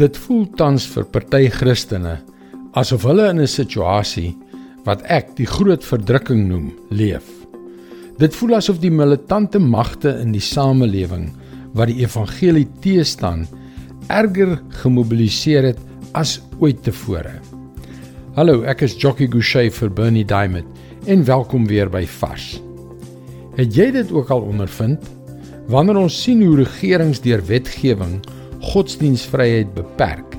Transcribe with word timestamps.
Dit 0.00 0.16
voel 0.16 0.46
tans 0.56 0.86
vir 0.88 1.04
party 1.12 1.42
Christene 1.52 2.14
asof 2.80 3.02
hulle 3.04 3.26
in 3.28 3.40
'n 3.42 3.50
situasie 3.52 4.30
wat 4.86 5.02
ek 5.04 5.34
die 5.36 5.44
groot 5.44 5.84
verdrukking 5.84 6.46
noem, 6.48 6.70
leef. 6.88 7.26
Dit 8.16 8.32
voel 8.34 8.54
asof 8.56 8.78
die 8.80 8.90
militante 8.90 9.58
magte 9.58 10.14
in 10.22 10.32
die 10.32 10.40
samelewing 10.40 11.28
wat 11.74 11.92
die 11.92 12.00
evangelie 12.00 12.66
teestaan, 12.80 13.46
erger 14.08 14.62
gemobiliseer 14.80 15.64
het 15.64 15.78
as 16.14 16.40
ooit 16.60 16.82
tevore. 16.82 17.36
Hallo, 18.36 18.62
ek 18.62 18.80
is 18.82 18.96
Jockey 18.96 19.28
Gouchee 19.28 19.70
vir 19.70 19.90
Bernie 19.90 20.24
Diamond 20.24 20.66
en 21.06 21.24
welkom 21.24 21.66
weer 21.66 21.90
by 21.90 22.06
Vars. 22.06 22.62
Het 23.56 23.76
jy 23.76 23.90
dit 23.90 24.12
ook 24.12 24.30
al 24.30 24.40
ondervind? 24.40 25.04
Wanneer 25.68 25.96
ons 25.96 26.22
sien 26.22 26.42
hoe 26.42 26.56
regerings 26.56 27.20
deur 27.20 27.44
wetgewing 27.44 28.22
godsdienstvryheid 28.60 29.72
beperk 29.74 30.36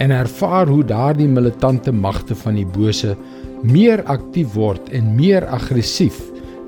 en 0.00 0.14
ervaar 0.14 0.70
hoe 0.70 0.82
daardie 0.84 1.28
militante 1.28 1.92
magte 1.92 2.34
van 2.34 2.56
die 2.58 2.66
bose 2.66 3.14
meer 3.62 4.02
aktief 4.08 4.54
word 4.56 4.88
en 4.96 5.14
meer 5.16 5.44
aggressief 5.52 6.18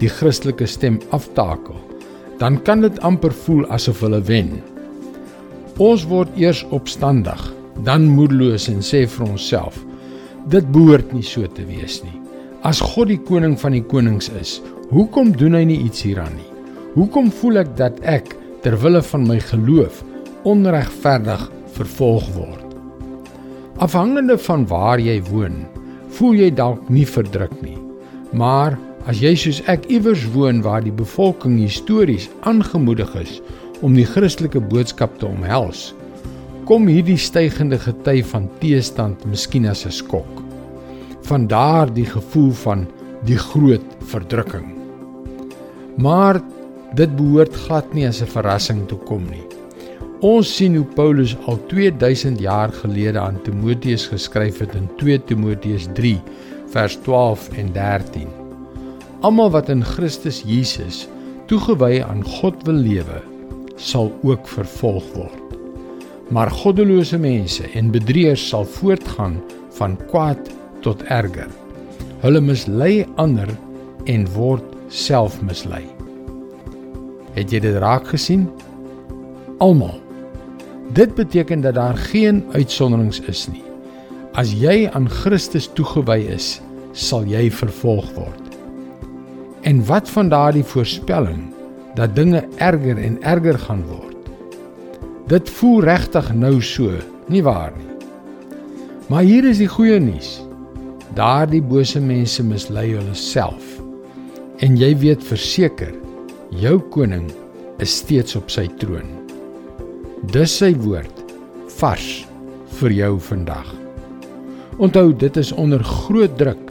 die 0.02 0.10
Christelike 0.10 0.66
stem 0.66 0.98
aftakel, 1.14 1.78
dan 2.40 2.58
kan 2.66 2.82
dit 2.82 2.98
amper 3.06 3.32
voel 3.44 3.64
asof 3.72 4.02
hulle 4.04 4.20
wen. 4.28 4.56
Ons 5.80 6.04
word 6.10 6.32
eers 6.38 6.64
opstandig, 6.74 7.40
dan 7.86 8.10
moedeloos 8.10 8.68
en 8.68 8.82
sê 8.84 9.04
vir 9.08 9.28
onsself: 9.28 9.78
dit 10.52 10.66
behoort 10.74 11.14
nie 11.14 11.24
so 11.24 11.46
te 11.46 11.64
wees 11.68 12.02
nie. 12.04 12.18
As 12.66 12.82
God 12.82 13.10
die 13.10 13.20
koning 13.26 13.56
van 13.58 13.74
die 13.74 13.84
konings 13.86 14.28
is, 14.38 14.60
hoekom 14.90 15.32
doen 15.38 15.56
hy 15.58 15.64
nie 15.66 15.80
iets 15.86 16.04
hieraan 16.06 16.34
nie? 16.36 16.48
Hoekom 16.94 17.30
voel 17.40 17.62
ek 17.62 17.72
dat 17.78 17.98
ek 18.06 18.34
ter 18.62 18.76
wille 18.82 19.00
van 19.02 19.24
my 19.26 19.38
geloof 19.42 20.02
onregverdig 20.48 21.44
vervolg 21.76 22.26
word. 22.34 22.74
Afhangende 23.82 24.36
van 24.38 24.66
waar 24.70 25.00
jy 25.00 25.18
woon, 25.30 25.62
voel 26.16 26.34
jy 26.42 26.50
dalk 26.54 26.88
nie 26.92 27.06
verdruk 27.08 27.54
nie. 27.62 27.78
Maar 28.36 28.76
as 29.10 29.22
jy 29.22 29.32
soos 29.38 29.62
ek 29.70 29.88
iewers 29.90 30.24
woon 30.34 30.62
waar 30.64 30.84
die 30.84 30.94
bevolking 30.94 31.58
histories 31.60 32.28
aangemoedig 32.48 33.10
is 33.18 33.40
om 33.82 33.96
die 33.98 34.06
Christelike 34.06 34.60
boodskap 34.60 35.18
te 35.18 35.26
omhels, 35.26 35.90
kom 36.68 36.86
hierdie 36.86 37.18
stygende 37.18 37.78
gety 37.82 38.20
van 38.30 38.46
teestand 38.60 39.24
miskien 39.26 39.66
as 39.66 39.86
'n 39.86 39.90
skok. 39.90 40.42
Vandaar 41.26 41.90
die 41.90 42.06
gevoel 42.06 42.52
van 42.52 42.86
die 43.26 43.38
groot 43.38 43.86
verdrukking. 44.10 44.68
Maar 45.96 46.40
dit 46.94 47.16
behoort 47.16 47.54
glad 47.66 47.94
nie 47.94 48.06
as 48.06 48.22
'n 48.22 48.26
verrassing 48.26 48.86
toe 48.88 48.98
kom 48.98 49.24
nie. 49.30 49.51
Ons 50.22 50.46
sien 50.54 50.76
hoe 50.78 50.86
Paulus 50.94 51.32
al 51.50 51.56
2000 51.66 52.38
jaar 52.38 52.70
gelede 52.70 53.18
aan 53.18 53.40
Timoteus 53.42 54.04
geskryf 54.06 54.60
het 54.62 54.76
in 54.78 54.84
2 55.00 55.18
Timoteus 55.26 55.88
3 55.96 56.12
vers 56.70 56.94
12 57.02 57.48
en 57.58 57.72
13. 57.74 58.28
Almal 59.26 59.50
wat 59.50 59.72
in 59.74 59.82
Christus 59.82 60.38
Jesus 60.46 61.08
toegewy 61.50 62.04
aan 62.06 62.22
God 62.38 62.62
wil 62.68 62.78
lewe, 62.84 63.18
sal 63.74 64.12
ook 64.22 64.46
vervolg 64.46 65.08
word. 65.16 65.56
Maar 66.30 66.54
goddelose 66.54 67.18
mense 67.18 67.66
en 67.74 67.90
bedrieërs 67.90 68.46
sal 68.52 68.62
voortgaan 68.78 69.40
van 69.74 69.98
kwaad 70.06 70.52
tot 70.86 71.02
erger. 71.10 71.50
Hulle 72.22 72.44
mislei 72.46 73.02
ander 73.18 73.50
en 74.06 74.30
word 74.38 74.70
self 74.86 75.42
mislei. 75.42 75.82
Het 77.34 77.50
jy 77.50 77.64
dit 77.66 77.82
raak 77.82 78.06
gesien? 78.14 78.46
Almal 79.58 80.01
Dit 80.92 81.14
beteken 81.14 81.60
dat 81.60 81.74
daar 81.74 81.96
geen 81.96 82.44
uitsonderings 82.52 83.20
is 83.20 83.46
nie. 83.48 83.64
As 84.36 84.52
jy 84.52 84.88
aan 84.92 85.08
Christus 85.08 85.70
toegewy 85.72 86.18
is, 86.34 86.58
sal 86.92 87.24
jy 87.24 87.46
vervolg 87.52 88.10
word. 88.16 88.56
En 89.64 89.80
wat 89.88 90.10
van 90.12 90.28
daardie 90.28 90.64
voorspelling 90.64 91.46
dat 91.96 92.16
dinge 92.16 92.42
erger 92.56 92.98
en 92.98 93.16
erger 93.22 93.58
gaan 93.58 93.84
word? 93.88 94.28
Dit 95.32 95.48
voel 95.50 95.80
regtig 95.86 96.28
nou 96.34 96.58
so, 96.60 96.92
nie 97.28 97.42
waar 97.42 97.72
nie? 97.76 97.88
Maar 99.08 99.24
hier 99.28 99.48
is 99.48 99.62
die 99.62 99.70
goeie 99.70 100.00
nuus. 100.00 100.42
Daardie 101.16 101.62
bose 101.62 102.00
mense 102.00 102.44
mislei 102.44 102.90
hulle 102.92 103.16
self. 103.16 103.78
En 104.60 104.76
jy 104.76 104.92
weet 105.00 105.24
verseker, 105.24 105.92
jou 106.52 106.78
koning 106.92 107.30
is 107.80 107.96
steeds 108.02 108.36
op 108.36 108.52
sy 108.52 108.68
troon. 108.80 109.21
Dis 110.30 110.52
sy 110.54 110.68
woord 110.78 111.18
vars 111.80 112.22
vir 112.78 112.92
jou 112.94 113.16
vandag. 113.26 113.66
Onthou 114.78 115.10
dit 115.18 115.34
is 115.40 115.48
onder 115.58 115.82
groot 115.82 116.36
druk 116.38 116.70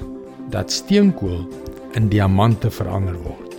dat 0.53 0.71
steenkool 0.71 1.41
in 1.99 2.07
diamante 2.07 2.71
verander 2.71 3.17
word. 3.25 3.57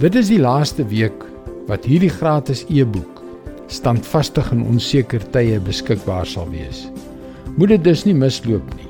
Dit 0.00 0.16
is 0.16 0.30
die 0.32 0.40
laaste 0.40 0.80
week 0.88 1.26
wat 1.68 1.84
hierdie 1.84 2.08
gratis 2.08 2.64
e-boek 2.72 3.20
standvastig 3.68 4.48
in 4.56 4.64
onseker 4.64 5.20
tye 5.34 5.60
beskikbaar 5.60 6.24
sal 6.24 6.48
wees. 6.54 6.88
Moet 7.60 7.76
dit 7.76 7.84
dus 7.84 8.08
nie 8.08 8.16
misloop 8.16 8.64
nie. 8.80 8.88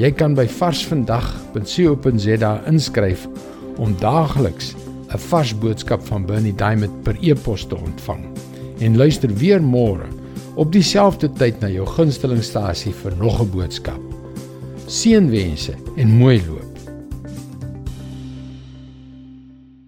Jy 0.00 0.16
kan 0.16 0.32
by 0.38 0.46
varsvandag.co.za 0.48 2.52
inskryf 2.72 3.28
om 3.76 3.92
daagliks 4.00 4.72
'n 5.12 5.20
vars 5.28 5.52
boodskap 5.52 6.00
van 6.08 6.24
Bernie 6.24 6.56
Diamond 6.56 7.04
per 7.04 7.20
e-pos 7.20 7.68
te 7.68 7.76
ontvang 7.76 8.35
en 8.80 8.96
luister 8.96 9.32
weer 9.34 9.62
môre 9.62 10.08
op 10.56 10.72
dieselfde 10.72 11.28
tyd 11.36 11.60
na 11.60 11.68
jou 11.68 11.86
gunstelingstasie 11.96 12.92
vir 13.02 13.16
nog 13.16 13.40
'n 13.40 13.50
boodskap. 13.50 14.00
Seënwense 14.86 15.74
en 15.96 16.08
mooi 16.08 16.40
loop. 16.46 16.65